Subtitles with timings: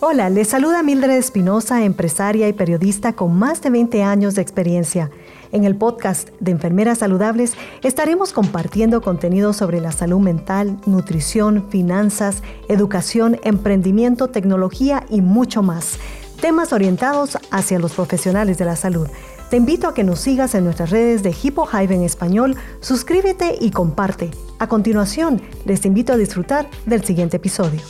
[0.00, 5.10] Hola, les saluda Mildred Espinosa, empresaria y periodista con más de 20 años de experiencia.
[5.50, 12.44] En el podcast de Enfermeras Saludables estaremos compartiendo contenido sobre la salud mental, nutrición, finanzas,
[12.68, 15.98] educación, emprendimiento, tecnología y mucho más.
[16.40, 19.08] Temas orientados hacia los profesionales de la salud.
[19.50, 23.56] Te invito a que nos sigas en nuestras redes de Hippo Hive en español, suscríbete
[23.60, 24.30] y comparte.
[24.60, 27.80] A continuación, les invito a disfrutar del siguiente episodio.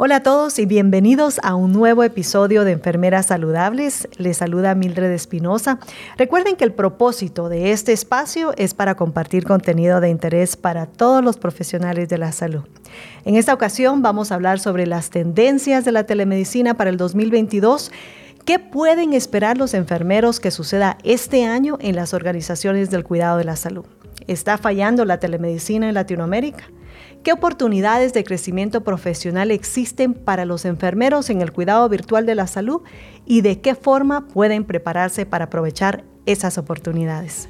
[0.00, 4.08] Hola a todos y bienvenidos a un nuevo episodio de Enfermeras Saludables.
[4.16, 5.80] Les saluda Mildred Espinosa.
[6.16, 11.24] Recuerden que el propósito de este espacio es para compartir contenido de interés para todos
[11.24, 12.62] los profesionales de la salud.
[13.24, 17.90] En esta ocasión vamos a hablar sobre las tendencias de la telemedicina para el 2022.
[18.44, 23.44] ¿Qué pueden esperar los enfermeros que suceda este año en las organizaciones del cuidado de
[23.46, 23.84] la salud?
[24.28, 26.66] ¿Está fallando la telemedicina en Latinoamérica?
[27.22, 32.46] ¿Qué oportunidades de crecimiento profesional existen para los enfermeros en el cuidado virtual de la
[32.46, 32.82] salud
[33.26, 37.48] y de qué forma pueden prepararse para aprovechar esas oportunidades?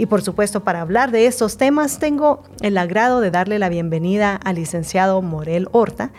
[0.00, 4.34] Y por supuesto, para hablar de estos temas, tengo el agrado de darle la bienvenida
[4.34, 6.10] al licenciado Morel Horta.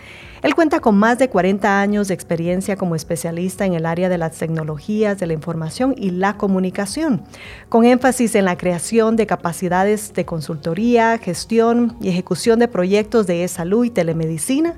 [0.44, 4.20] Él cuenta con más de 40 años de experiencia como especialista en el área de
[4.20, 7.24] las tecnologías de la información y la comunicación,
[7.70, 13.44] con énfasis en la creación de capacidades de consultoría, gestión y ejecución de proyectos de
[13.44, 14.76] e-salud y telemedicina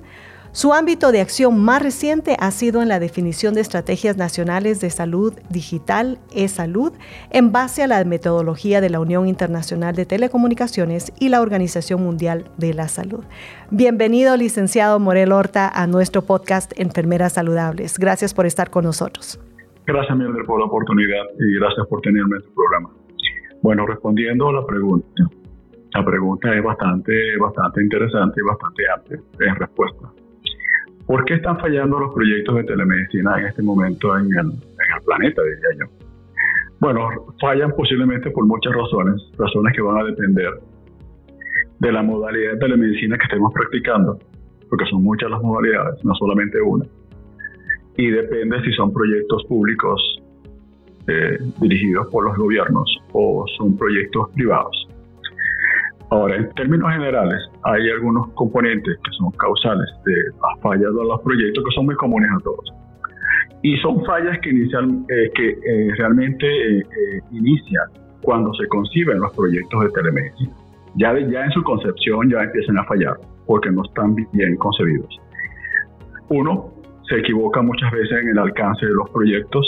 [0.54, 4.92] su ámbito de acción más reciente ha sido en la definición de estrategias nacionales de
[4.92, 6.94] salud digital, e-salud,
[7.32, 12.52] en base a la metodología de la Unión Internacional de Telecomunicaciones y la Organización Mundial
[12.58, 13.24] de la Salud.
[13.72, 17.98] Bienvenido, licenciado Morel Horta, a nuestro podcast Enfermeras Saludables.
[17.98, 19.40] Gracias por estar con nosotros.
[19.88, 22.92] Gracias, Mildred, por la oportunidad y gracias por tenerme en tu programa.
[23.64, 25.24] Bueno, respondiendo a la pregunta,
[25.96, 30.23] la pregunta es bastante, bastante interesante y bastante amplia en respuesta.
[31.08, 34.52] ¿Por qué están fallando los proyectos de telemedicina en este momento en el,
[35.06, 36.08] planeta, diría yo?
[36.80, 37.10] Bueno,
[37.40, 40.52] fallan posiblemente por muchas razones, razones que van a depender
[41.80, 44.18] de la modalidad de telemedicina que estemos practicando,
[44.70, 46.86] porque son muchas las modalidades, no solamente una.
[47.98, 50.22] Y depende si son proyectos públicos
[51.08, 54.88] eh, dirigidos por los gobiernos o son proyectos privados.
[56.14, 61.20] Ahora, en términos generales, hay algunos componentes que son causales de las fallas de los
[61.22, 62.72] proyectos que son muy comunes a todos.
[63.64, 66.46] Y son fallas que, inician, eh, que eh, realmente
[66.78, 66.84] eh,
[67.32, 67.90] inician
[68.22, 70.54] cuando se conciben los proyectos de telemedicina.
[70.98, 75.20] Ya, ya en su concepción ya empiezan a fallar porque no están bien concebidos.
[76.30, 76.76] Uno,
[77.10, 79.66] se equivoca muchas veces en el alcance de los proyectos,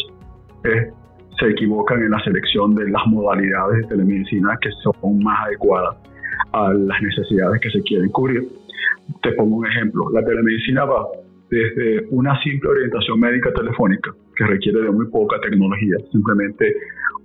[0.61, 6.04] se equivocan en la selección de las modalidades de telemedicina que son más adecuadas
[6.55, 8.47] a las necesidades que se quieren cubrir.
[9.21, 10.09] Te pongo un ejemplo.
[10.11, 11.05] La telemedicina va
[11.49, 16.73] desde una simple orientación médica telefónica, que requiere de muy poca tecnología, simplemente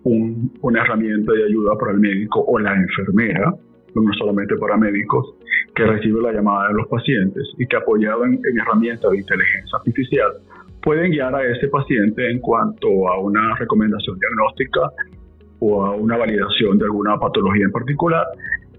[0.05, 3.55] una herramienta de ayuda para el médico o la enfermera,
[3.95, 5.35] no solamente para médicos,
[5.75, 9.79] que recibe la llamada de los pacientes y que apoyado en, en herramientas de inteligencia
[9.79, 10.31] artificial
[10.83, 14.91] pueden guiar a ese paciente en cuanto a una recomendación diagnóstica
[15.61, 18.27] o a una validación de alguna patología en particular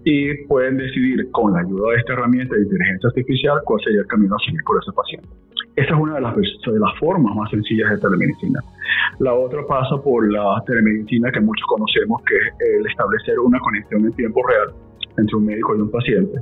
[0.04, 4.06] y pueden decidir con la ayuda de esta herramienta de inteligencia artificial cuál sería el
[4.06, 5.28] camino a seguir por ese paciente.
[5.76, 8.60] Esa es una de las, de las formas más sencillas de telemedicina.
[9.20, 14.04] La otra pasa por la telemedicina que muchos conocemos, que es el establecer una conexión
[14.04, 14.68] en tiempo real
[15.16, 16.40] entre un médico y un paciente.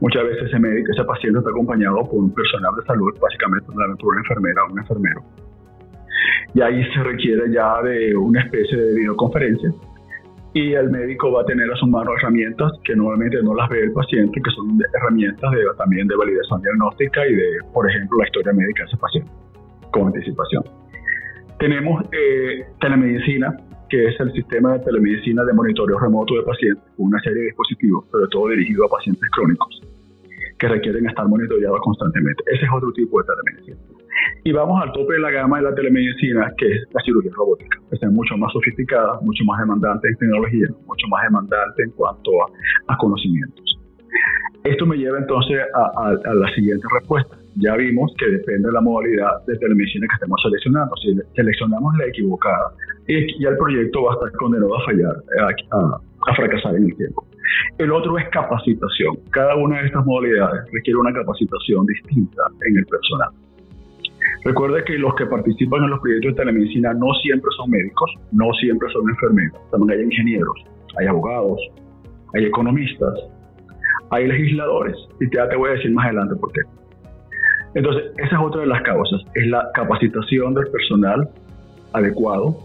[0.00, 4.12] Muchas veces ese médico, ese paciente está acompañado por un personal de salud, básicamente por
[4.12, 5.22] una enfermera o un enfermero.
[6.54, 9.70] Y ahí se requiere ya de una especie de videoconferencia
[10.54, 13.82] y el médico va a tener a su mano herramientas que normalmente no las ve
[13.82, 18.26] el paciente, que son herramientas de, también de validación diagnóstica y de, por ejemplo, la
[18.26, 19.30] historia médica de ese paciente,
[19.90, 20.62] con anticipación.
[21.58, 23.56] Tenemos eh, telemedicina,
[23.90, 28.06] que es el sistema de telemedicina de monitoreo remoto de pacientes, una serie de dispositivos,
[28.12, 29.82] sobre todo dirigido a pacientes crónicos,
[30.56, 32.44] que requieren estar monitoreados constantemente.
[32.46, 34.03] Ese es otro tipo de telemedicina.
[34.44, 37.78] Y vamos al tope de la gama de la telemedicina, que es la cirugía robótica.
[37.90, 42.30] Es mucho más sofisticada, mucho más demandante en tecnología, mucho más demandante en cuanto
[42.88, 43.64] a, conocimientos.
[44.64, 47.36] Esto me lleva entonces a, la siguiente respuesta.
[47.56, 50.94] Ya vimos que depende de la modalidad de telemedicina que estemos seleccionando.
[50.96, 52.72] Si seleccionamos la equivocada,
[53.06, 57.26] ya el proyecto va a estar condenado a fallar, a, a fracasar en el tiempo.
[57.78, 59.16] El otro es capacitación.
[59.30, 63.30] Cada una de estas modalidades requiere una capacitación distinta en el personal.
[64.44, 68.52] Recuerda que los que participan en los proyectos de telemedicina no siempre son médicos, no
[68.60, 70.54] siempre son enfermeros, también hay ingenieros,
[70.98, 71.58] hay abogados,
[72.34, 73.14] hay economistas,
[74.10, 76.60] hay legisladores, y ya te voy a decir más adelante por qué.
[77.74, 81.26] Entonces, esa es otra de las causas, es la capacitación del personal
[81.94, 82.58] adecuado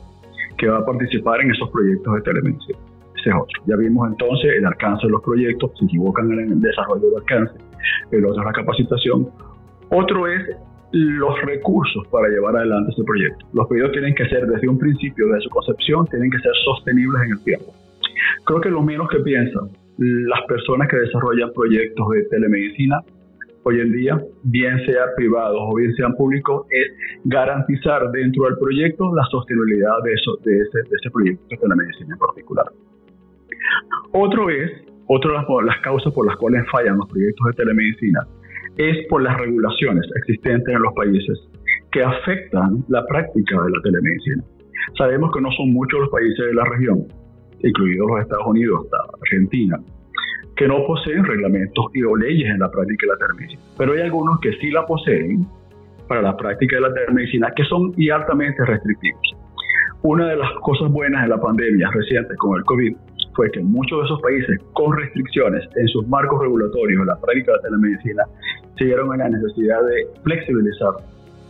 [0.58, 2.78] que va a participar en esos proyectos de telemedicina.
[3.16, 3.64] Ese es otro.
[3.66, 7.54] Ya vimos entonces el alcance de los proyectos, se equivocan en el desarrollo del alcance.
[8.12, 9.30] El otro es la capacitación.
[9.90, 10.58] Otro es
[10.92, 13.46] los recursos para llevar adelante ese proyecto.
[13.54, 17.22] Los proyectos tienen que ser desde un principio, desde su concepción, tienen que ser sostenibles
[17.24, 17.74] en el tiempo.
[18.46, 23.02] Creo que lo menos que piensan las personas que desarrollan proyectos de telemedicina
[23.64, 26.88] hoy en día, bien sean privados o bien sean públicos, es
[27.26, 32.66] garantizar dentro del proyecto la sostenibilidad de ese proyecto de telemedicina en particular.
[34.14, 34.72] Otro es,
[35.08, 38.26] otra de las causas por las cuales fallan los proyectos de telemedicina,
[38.80, 41.38] es por las regulaciones existentes en los países
[41.92, 44.42] que afectan la práctica de la telemedicina.
[44.98, 47.06] Sabemos que no son muchos los países de la región,
[47.60, 48.88] incluidos los Estados Unidos,
[49.22, 49.78] Argentina,
[50.56, 53.62] que no poseen reglamentos y o leyes en la práctica de la telemedicina.
[53.78, 55.46] Pero hay algunos que sí la poseen
[56.08, 59.22] para la práctica de la telemedicina que son y altamente restrictivos.
[60.04, 62.96] Una de las cosas buenas de la pandemia reciente con el COVID
[63.36, 67.52] fue que muchos de esos países con restricciones en sus marcos regulatorios en la práctica
[67.52, 68.24] de la telemedicina
[68.80, 70.92] se dieron a la necesidad de flexibilizar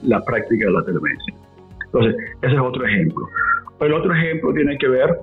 [0.04, 1.38] la práctica de la telemedicina.
[1.86, 3.26] Entonces, ese es otro ejemplo.
[3.80, 5.16] El otro ejemplo tiene que ver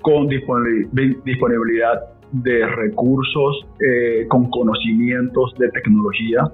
[0.00, 2.00] con disponibilidad
[2.32, 6.44] de recursos, eh, con conocimientos de tecnología,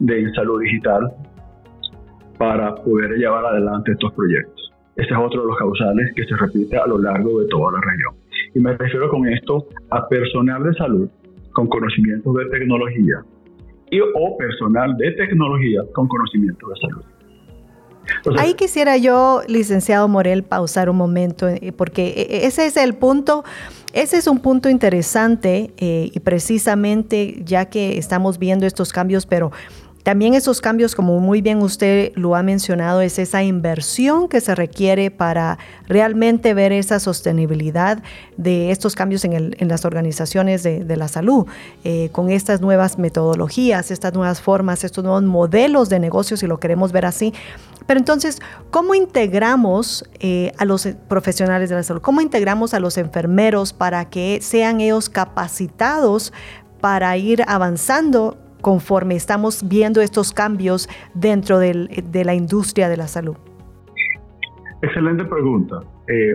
[0.00, 1.12] de salud digital,
[2.38, 4.72] para poder llevar adelante estos proyectos.
[4.96, 7.80] Este es otro de los causales que se repite a lo largo de toda la
[7.80, 8.14] región.
[8.54, 11.08] Y me refiero con esto a personal de salud
[11.52, 13.22] con conocimientos de tecnología
[13.92, 17.04] y o personal de tecnología con conocimientos de salud.
[18.38, 22.94] Ahí quisiera yo, licenciado Morel, pausar un momento, eh, porque e, e, ese es el
[22.94, 23.44] punto,
[23.92, 29.52] ese es un punto interesante eh, y precisamente ya que estamos viendo estos cambios, pero
[30.02, 34.54] también esos cambios, como muy bien usted lo ha mencionado, es esa inversión que se
[34.54, 38.02] requiere para realmente ver esa sostenibilidad
[38.36, 41.46] de estos cambios en, las organizaciones de, la salud,
[41.84, 46.58] eh, con estas nuevas metodologías, estas nuevas formas, estos nuevos modelos de negocios, si lo
[46.58, 47.32] queremos ver así.
[47.86, 48.40] Pero entonces,
[48.70, 52.00] ¿cómo integramos eh, a los profesionales de la salud?
[52.00, 56.32] ¿Cómo integramos a los enfermeros para que sean ellos capacitados
[56.80, 63.36] para ir avanzando conforme estamos viendo estos cambios dentro de la industria de la salud?
[64.82, 65.80] Excelente pregunta.
[66.08, 66.34] Eh,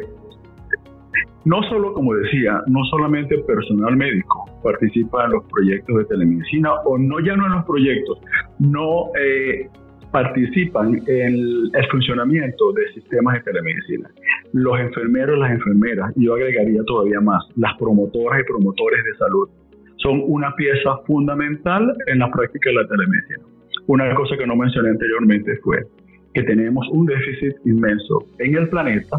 [1.46, 6.98] no solo, como decía, no solamente personal médico participa en los proyectos de telemedicina o
[6.98, 8.20] no ya no en los proyectos,
[8.60, 9.70] no eh,
[10.12, 11.34] participan en
[11.74, 14.10] el funcionamiento de sistemas de telemedicina.
[14.54, 19.50] Los enfermeros, las enfermeras, yo agregaría todavía más, las promotoras y promotores de salud
[19.98, 23.44] son una pieza fundamental en la práctica de la telemedicina.
[23.88, 25.86] Una cosa que no mencioné anteriormente fue
[26.34, 29.18] que tenemos un déficit inmenso en el planeta,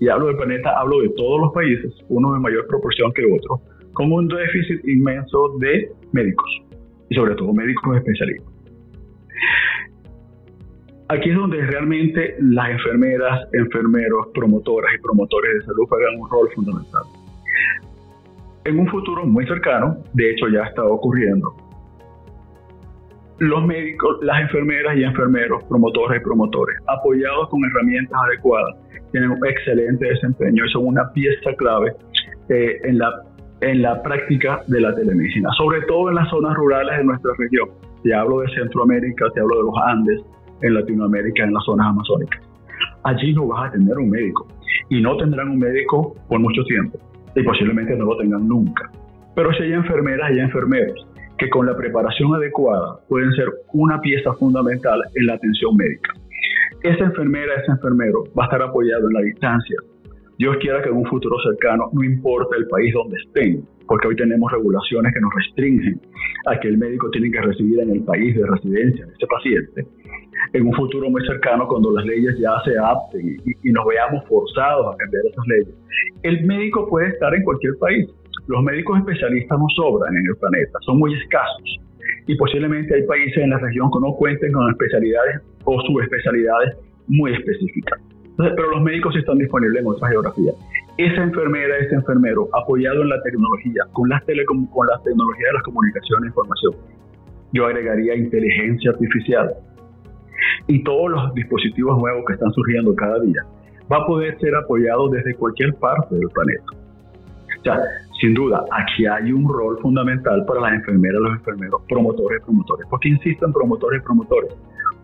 [0.00, 3.60] y hablo del planeta, hablo de todos los países, uno de mayor proporción que otro,
[3.92, 6.50] con un déficit inmenso de médicos,
[7.08, 8.48] y sobre todo médicos especialistas.
[11.08, 16.48] Aquí es donde realmente las enfermeras, enfermeros, promotoras y promotores de salud juegan un rol
[16.54, 17.02] fundamental
[18.64, 21.54] en un futuro muy cercano, de hecho ya está ocurriendo,
[23.38, 28.76] los médicos, las enfermeras y enfermeros, promotores y promotores, apoyados con herramientas adecuadas,
[29.10, 31.92] tienen un excelente desempeño y son una pieza clave
[32.50, 33.10] eh, en, la,
[33.60, 37.68] en la práctica de la telemedicina, sobre todo en las zonas rurales de nuestra región.
[38.04, 40.20] Te hablo de Centroamérica, te hablo de los Andes,
[40.62, 42.40] en Latinoamérica, en las zonas amazónicas.
[43.02, 44.46] Allí no vas a tener un médico
[44.88, 46.98] y no tendrán un médico por mucho tiempo
[47.34, 48.90] y posiblemente no lo tengan nunca.
[49.34, 51.06] Pero si hay enfermeras y enfermeros
[51.38, 56.12] que con la preparación adecuada pueden ser una pieza fundamental en la atención médica.
[56.82, 59.76] Esa enfermera, ese enfermero va a estar apoyado en la distancia.
[60.42, 64.16] Dios quiera que en un futuro cercano, no importa el país donde estén, porque hoy
[64.16, 66.00] tenemos regulaciones que nos restringen
[66.46, 69.86] a que el médico tiene que recibir en el país de residencia de ese paciente,
[70.52, 74.92] en un futuro muy cercano, cuando las leyes ya se adapten y, nos veamos forzados
[74.92, 75.74] a cambiar esas leyes,
[76.24, 78.10] el médico puede estar en cualquier país.
[78.48, 81.78] Los médicos especialistas no sobran en el planeta, son muy escasos.
[82.26, 87.32] Y posiblemente hay países en la región que no cuenten con especialidades o subespecialidades muy
[87.32, 88.11] específicas.
[88.36, 90.54] Pero los médicos están disponibles en otras geografías.
[90.96, 95.54] Esa enfermera, ese enfermero, apoyado en la tecnología, con las, telecom con las tecnologías de
[95.54, 96.72] las comunicaciones e información,
[97.52, 99.54] yo agregaría inteligencia artificial,
[100.66, 103.44] y todos los dispositivos nuevos que están surgiendo cada día,
[103.90, 106.64] va a poder ser apoyado desde cualquier parte del planeta.
[107.58, 107.80] O sea,
[108.20, 112.86] sin duda, aquí hay un rol fundamental para las enfermeras, los enfermeros, promotores promotores.
[112.88, 114.52] ¿Por qué insisto en promotores promotores?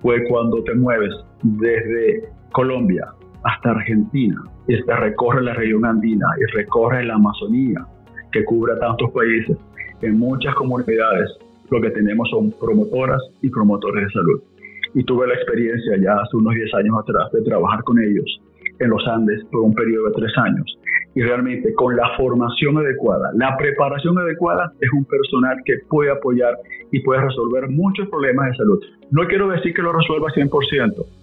[0.00, 3.06] Pues cuando te mueves desde Colombia
[3.44, 7.86] hasta Argentina y te recorre la región andina y recorre la Amazonía,
[8.32, 9.56] que cubre tantos países,
[10.02, 11.30] en muchas comunidades
[11.70, 14.42] lo que tenemos son promotoras y promotores de salud.
[14.94, 18.40] Y tuve la experiencia ya hace unos 10 años atrás de trabajar con ellos
[18.78, 20.78] en los Andes por un periodo de tres años.
[21.18, 26.54] Y realmente con la formación adecuada, la preparación adecuada, es un personal que puede apoyar
[26.92, 28.80] y puede resolver muchos problemas de salud.
[29.10, 30.48] No quiero decir que lo resuelva 100%,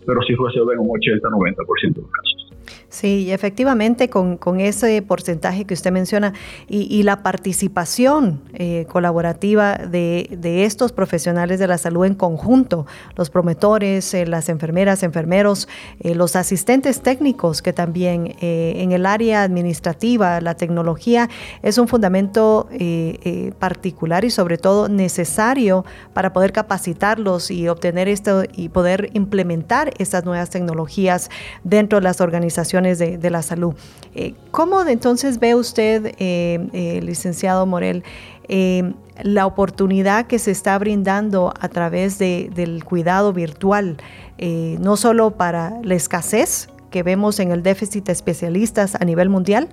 [0.06, 2.45] pero sí resuelve un 80-90% de los casos.
[2.90, 6.34] Sí, efectivamente, con, ese porcentaje que usted menciona
[6.68, 14.14] y, la participación eh, colaborativa de, estos profesionales de la salud en conjunto, los promotores,
[14.14, 15.68] eh, las enfermeras, enfermeros,
[16.00, 21.30] eh, los asistentes técnicos, que también en el área administrativa, la tecnología
[21.64, 22.70] es un fundamento
[23.60, 30.26] particular y sobre todo necesario para poder capacitarlos y obtener esto y poder implementar estas
[30.26, 31.30] nuevas tecnologías
[31.64, 32.55] dentro de las organizaciones
[32.98, 33.74] de, la salud.
[34.14, 38.04] Eh, ¿Cómo entonces ve usted, eh, eh, licenciado Morel,
[39.24, 43.98] la oportunidad que se está brindando a través del cuidado virtual,
[44.38, 49.70] no solo para la escasez que vemos en el déficit de especialistas a nivel mundial,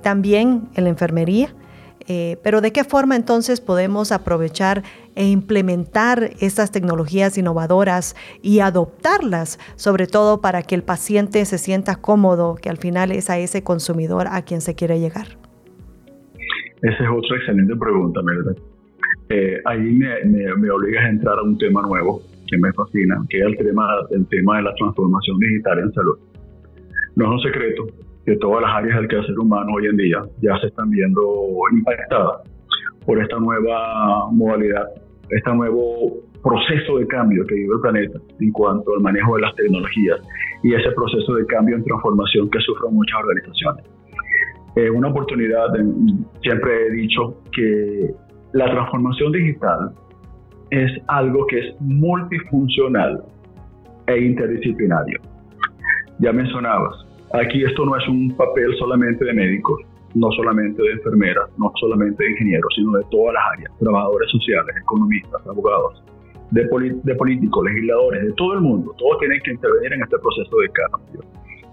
[0.00, 1.54] también en la enfermería?
[2.06, 4.82] Eh, pero ¿de qué forma entonces podemos aprovechar
[5.14, 11.96] e implementar estas tecnologías innovadoras y adoptarlas, sobre todo para que el paciente se sienta
[11.96, 15.38] cómodo, que al final es a ese consumidor a quien se quiere llegar?
[16.82, 18.54] Esa es otra excelente pregunta, Melda.
[19.30, 23.44] Eh, ahí me, obligas a entrar a un tema nuevo que me fascina, que es
[23.46, 26.18] el tema, el tema de la transformación digital en salud.
[27.16, 30.58] No es un secreto que todas las áreas del quehacer humano hoy en día ya
[30.60, 31.22] se están viendo
[31.72, 32.42] impactadas
[33.04, 34.86] por esta nueva modalidad,
[35.28, 39.54] este nuevo proceso de cambio que vive el planeta en cuanto al manejo de las
[39.56, 40.20] tecnologías
[40.62, 43.84] y ese proceso de cambio en transformación que sufren muchas organizaciones.
[44.76, 45.66] Es una oportunidad,
[46.42, 48.10] siempre he dicho que
[48.52, 49.92] la transformación digital
[50.70, 53.22] es algo que es multifuncional
[54.06, 55.20] e interdisciplinario.
[56.18, 59.80] Ya mencionabas, Aquí esto no es un papel solamente de médicos,
[60.14, 64.76] no solamente de enfermeras, no solamente de ingenieros, sino de todas las áreas, trabajadores sociales,
[64.80, 66.00] economistas, abogados,
[66.52, 66.64] de,
[67.16, 68.94] políticos, legisladores, de todo el mundo.
[68.98, 71.20] Todos tienen que intervenir en este proceso de cambio.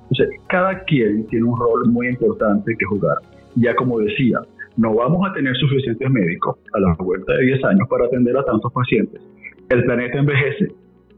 [0.10, 3.18] Entonces, cada quien tiene un rol muy importante que jugar.
[3.56, 4.40] Ya como decía,
[4.78, 8.44] no vamos a tener suficientes médicos a la vuelta de 10 años para atender a
[8.46, 9.22] tantos pacientes.
[9.70, 10.70] El planeta envejece,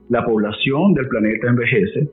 [0.09, 2.09] la población del planeta envejece,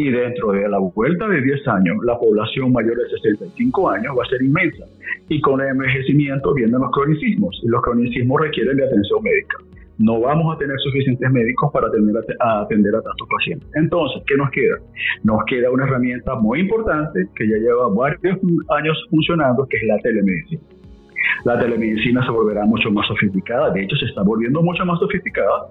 [0.00, 4.22] y dentro de la vuelta de 10 años, la población mayor de 65 años va
[4.22, 4.84] a ser inmensa.
[5.28, 9.58] Y con el envejecimiento vienen los cronicismos, y los cronicismos requieren de atención médica.
[9.98, 13.68] No vamos a tener suficientes médicos para atender a, atender a tantos pacientes.
[13.74, 14.76] Entonces, ¿qué nos queda?
[15.24, 18.38] Nos queda una herramienta muy importante que ya lleva varios
[18.70, 20.62] años funcionando, que es la telemedicina.
[21.44, 25.66] La telemedicina se volverá mucho más sofisticada, de hecho se está volviendo mucho más sofisticada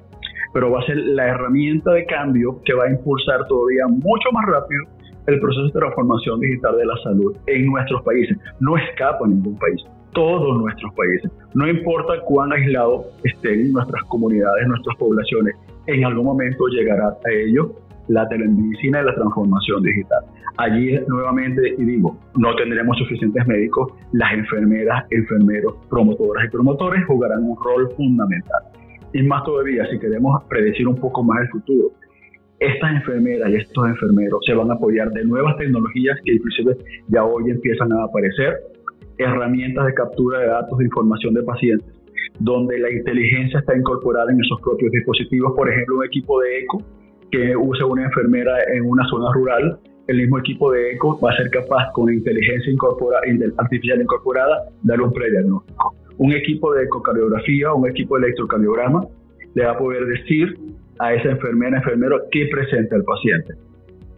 [0.57, 4.43] pero va a ser la herramienta de cambio que va a impulsar todavía mucho más
[4.47, 4.85] rápido
[5.27, 8.35] el proceso de transformación digital de la salud en nuestros países.
[8.59, 9.83] No escapa ningún país,
[10.13, 11.31] todos nuestros países.
[11.53, 15.53] No importa cuán aislados estén nuestras comunidades, nuestras poblaciones,
[15.85, 17.75] en algún momento llegará a ello
[18.07, 20.23] la telemedicina y la transformación digital.
[20.57, 27.43] Allí nuevamente, y digo, no tendremos suficientes médicos, las enfermeras, enfermeros, promotoras y promotores jugarán
[27.43, 28.63] un rol fundamental.
[29.13, 31.91] Y más todavía, si queremos predecir un poco más el futuro,
[32.59, 36.75] estas enfermeras y estos enfermeros se van a apoyar de nuevas tecnologías que inclusive
[37.07, 38.57] ya hoy empiezan a aparecer,
[39.17, 41.87] herramientas de captura de datos de información de pacientes,
[42.39, 46.83] donde la inteligencia está incorporada en esos propios dispositivos, por ejemplo, un equipo de eco
[47.31, 51.37] que use una enfermera en una zona rural, el mismo equipo de eco va a
[51.37, 52.71] ser capaz con inteligencia
[53.57, 59.05] artificial incorporada dar un prediagnóstico un equipo de ecocardiografía, un equipo de electrocardiograma,
[59.53, 60.57] le va a poder decir
[60.99, 63.53] a esa enfermera, enfermero, qué presenta el paciente.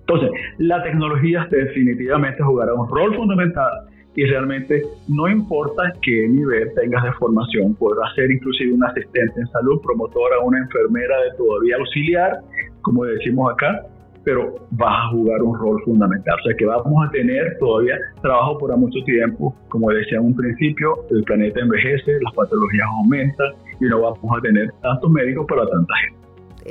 [0.02, 3.70] Entonces, la tecnología definitivamente jugará un rol fundamental
[4.16, 9.48] y realmente no importa qué nivel tengas de formación, podrás ser inclusive un asistente en
[9.48, 12.40] salud, promotora, una enfermera de todavía auxiliar,
[12.82, 13.84] como decimos acá,
[14.24, 16.36] pero va a jugar un rol fundamental.
[16.40, 19.56] O sea que vamos a tener todavía trabajo por mucho tiempo.
[19.70, 24.42] Como decía en un principio, el planeta envejece, las patologías aumentan y no vamos a
[24.42, 26.19] tener tantos médicos para tanta gente.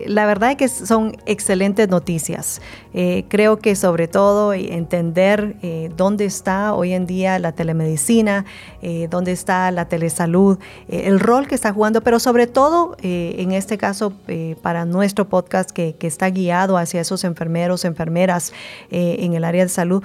[0.07, 2.61] La verdad es que son excelentes noticias.
[2.95, 8.45] Eh, creo que sobre todo entender eh, dónde está hoy en día la telemedicina,
[8.83, 13.79] eh, dónde está la telesalud, el rol que está jugando, pero sobre todo en este
[13.79, 14.13] caso
[14.63, 18.53] para nuestro podcast que, está guiado hacia esos enfermeros, enfermeras
[18.91, 20.03] en el área de salud,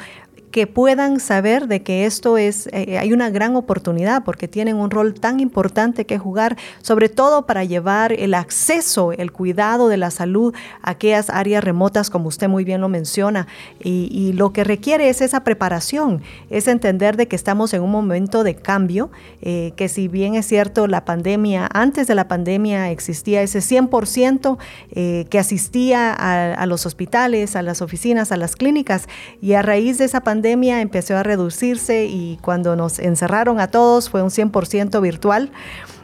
[0.54, 4.92] que puedan saber de que esto es, eh, hay una gran oportunidad porque tienen un
[4.92, 10.12] rol tan importante que jugar, sobre todo para llevar el acceso, el cuidado de la
[10.12, 13.48] salud a aquellas áreas remotas, como usted muy bien lo menciona.
[13.84, 18.44] Y, lo que requiere es esa preparación, es entender de que estamos en un momento
[18.44, 19.10] de cambio,
[19.42, 24.58] eh, que si bien es cierto la pandemia, antes de la pandemia existía ese 100%
[24.92, 29.08] eh, que asistía a, a los hospitales, a las oficinas, a las clínicas,
[29.42, 33.68] y a raíz de esa pandemia, pandemia empezó a reducirse y cuando nos encerraron a
[33.68, 35.52] todos fue un 100% virtual.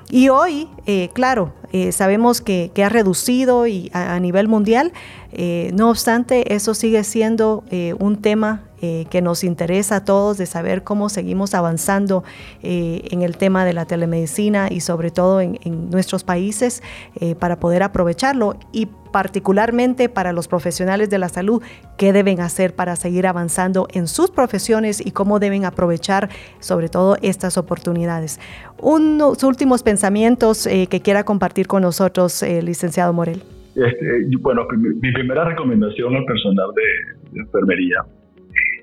[0.10, 4.94] Y hoy, eh, claro, eh, sabemos que, ha reducido y a, nivel mundial,
[5.34, 7.66] eh, no obstante, eso sigue siendo
[8.00, 12.24] un tema eh, que nos interesa a todos de saber cómo seguimos avanzando
[12.64, 15.60] eh, en el tema de la telemedicina y sobre todo en,
[15.90, 16.82] nuestros países
[17.20, 21.62] eh, para poder aprovecharlo y particularmente para los profesionales de la salud,
[21.98, 27.18] qué deben hacer para seguir avanzando en sus profesiones y cómo deben aprovechar sobre todo
[27.22, 28.40] estas oportunidades.
[28.80, 33.42] Unos últimos pensamientos que quiera compartir con nosotros, licenciado Morel.
[33.76, 38.06] Este, bueno, mi primera recomendación al personal de enfermería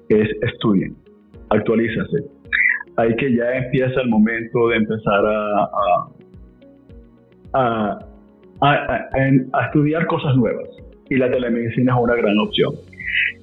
[0.08, 0.96] es estudien,
[1.50, 2.24] actualízase.
[2.96, 5.70] Hay que ya empieza el momento de empezar a,
[7.52, 7.98] a,
[9.66, 10.68] estudiar cosas nuevas
[11.10, 12.74] y la telemedicina es una gran opción.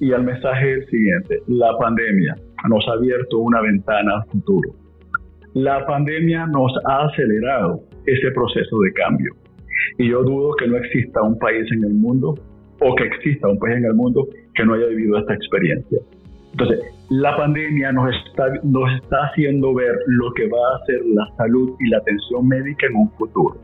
[0.00, 2.34] Y el mensaje es el siguiente, la pandemia
[2.68, 4.74] nos ha abierto una ventana al futuro.
[5.54, 9.34] La pandemia nos ha acelerado ese proceso de cambio.
[9.98, 12.34] Y yo dudo que no exista un país en el mundo
[12.80, 15.98] o que exista un país en el mundo que no haya vivido esta experiencia.
[16.54, 21.26] Entonces, la pandemia nos está, nos está haciendo ver lo que va a hacer la
[21.36, 23.56] salud y la atención médica en un futuro.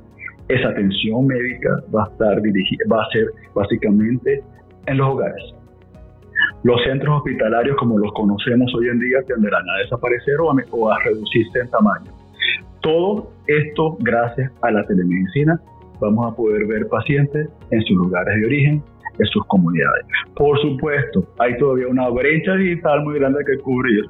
[0.49, 4.43] Esa atención médica va a estar dirigida, va a ser básicamente
[4.87, 5.55] en los hogares.
[6.65, 10.91] Los centros hospitalarios como los conocemos hoy en día tenderán a desaparecer o a, o
[10.91, 12.11] a reducirse en tamaño.
[12.81, 15.61] Todo esto gracias a la telemedicina
[16.01, 18.83] vamos a poder ver pacientes en sus lugares de origen,
[19.21, 20.07] en sus comunidades.
[20.37, 24.05] Por supuesto, hay todavía una brecha digital muy grande que cubrir.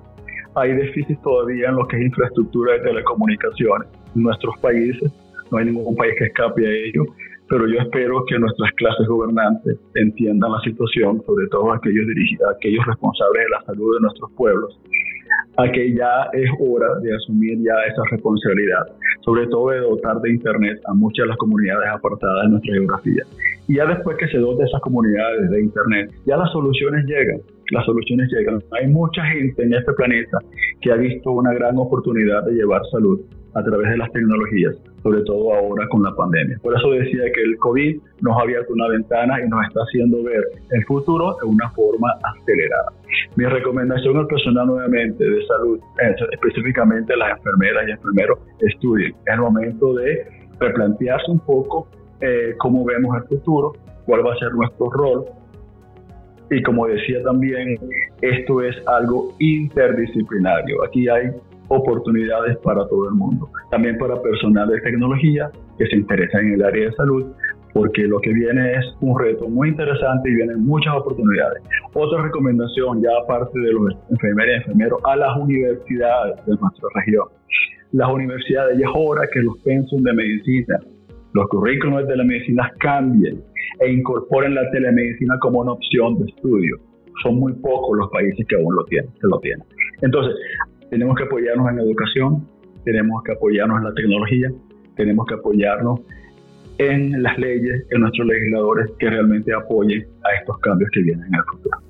[0.55, 3.89] Hay déficits todavía en lo que es infraestructura de telecomunicaciones.
[4.17, 5.13] En nuestros países,
[5.51, 7.05] no hay ningún país que escape a ello,
[7.49, 12.07] pero yo espero que nuestras clases gobernantes entiendan la situación, sobre todo aquellos,
[12.57, 14.81] aquellos responsables de la salud de nuestros pueblos,
[15.57, 18.87] a que ya es hora de asumir ya esa responsabilidad,
[19.23, 23.25] sobre todo de dotar de Internet a muchas de las comunidades apartadas de nuestra geografía.
[23.71, 27.39] Y ya después que se dote esas comunidades de Internet, ya las soluciones llegan,
[27.71, 28.61] las soluciones llegan.
[28.73, 30.39] Hay mucha gente en este planeta
[30.81, 33.21] que ha visto una gran oportunidad de llevar salud
[33.55, 36.59] a través de las tecnologías, sobre todo ahora con la pandemia.
[36.65, 40.21] Por eso decía que el COVID nos ha abierto una ventana y nos está haciendo
[40.25, 42.91] ver el futuro de una forma acelerada.
[43.37, 45.79] Mi recomendación al personal nuevamente de salud,
[46.33, 49.13] específicamente las enfermeras y enfermeros, estudien.
[49.27, 50.27] Es el momento de
[50.59, 51.87] replantearse un poco
[52.21, 53.73] eh, cómo vemos el futuro,
[54.07, 55.25] cuál va a ser nuestro rol.
[56.51, 57.79] Y como decía también,
[58.23, 60.85] esto es algo interdisciplinario.
[60.85, 61.31] Aquí hay
[61.69, 63.49] oportunidades para todo el mundo.
[63.71, 67.27] También para personal de tecnología que se interesa en el área de salud,
[67.73, 71.63] porque lo que viene es un reto muy interesante y vienen muchas oportunidades.
[71.95, 77.29] Otra recomendación, ya aparte de los enfermeros y enfermeros, a las universidades de nuestra región.
[77.93, 80.79] Las universidades, ya es hora que los pensum de medicina,
[81.33, 83.43] los currículos de la medicina cambien
[83.81, 86.77] e incorporen la telemedicina como una opción de estudio.
[87.23, 89.65] Son muy pocos los países que aún lo tienen, lo tienen.
[90.03, 90.35] Entonces,
[90.91, 92.47] tenemos que apoyarnos en la educación,
[92.85, 94.51] tenemos que apoyarnos en la tecnología,
[94.97, 96.01] tenemos que apoyarnos
[96.79, 101.35] en las leyes, en nuestros legisladores que realmente apoyen a estos cambios que vienen en
[101.35, 101.90] el futuro.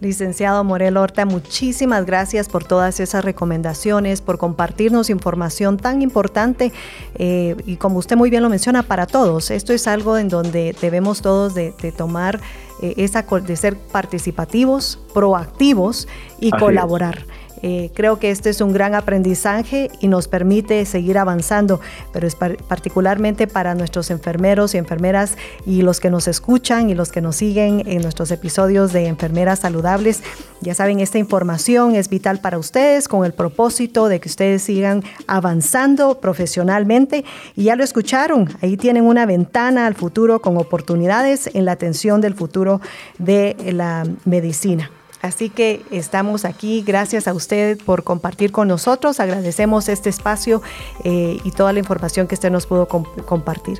[0.00, 6.72] Licenciado Morel Horta, muchísimas gracias por todas esas recomendaciones, por compartirnos información tan importante
[7.16, 9.50] eh, y como usted muy bien lo menciona, para todos.
[9.50, 12.40] Esto es algo en donde debemos todos de, tomar
[12.80, 16.06] eh, esa, de ser participativos, proactivos
[16.38, 17.24] y colaborar.
[17.62, 21.80] Eh, creo que este es un gran aprendizaje y nos permite seguir avanzando,
[22.12, 27.12] pero es particularmente para nuestros enfermeros y enfermeras y los que nos escuchan y los
[27.12, 30.22] que nos siguen en nuestros episodios de Enfermeras Saludables.
[30.60, 35.04] Ya saben, esta información es vital para ustedes con el propósito de que ustedes sigan
[35.26, 37.24] avanzando profesionalmente
[37.56, 42.20] y ya lo escucharon, ahí tienen una ventana al futuro con oportunidades en la atención
[42.20, 42.80] del futuro
[43.18, 44.90] de la medicina.
[45.20, 50.62] Así que estamos aquí, gracias a usted por compartir con nosotros, agradecemos este espacio
[51.04, 53.78] eh, y toda la información que usted nos pudo compartir.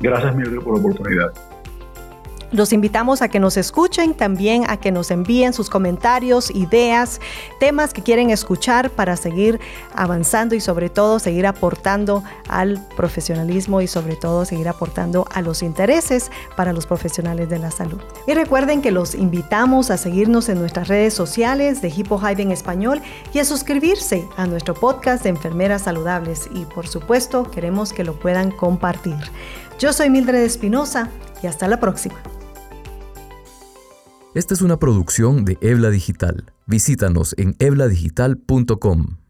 [0.00, 1.53] Gracias, Mildred, por la oportunidad.
[2.54, 7.20] Los invitamos a que nos escuchen, también a que nos envíen sus comentarios, ideas,
[7.58, 9.58] temas que quieren escuchar para seguir
[9.92, 15.64] avanzando y sobre todo seguir aportando al profesionalismo y sobre todo seguir aportando a los
[15.64, 18.00] intereses para los profesionales de la salud.
[18.28, 22.52] Y recuerden que los invitamos a seguirnos en nuestras redes sociales de Hippo Hive en
[22.52, 28.04] español y a suscribirse a nuestro podcast de Enfermeras Saludables y por supuesto queremos que
[28.04, 29.16] lo puedan compartir.
[29.80, 31.10] Yo soy Mildred Espinosa
[31.42, 32.14] y hasta la próxima.
[34.34, 36.52] Esta es una producción de Ebla Digital.
[36.66, 39.23] Visítanos en ebladigital.com.